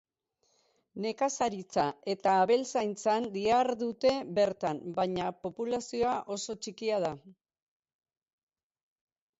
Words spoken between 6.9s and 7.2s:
da.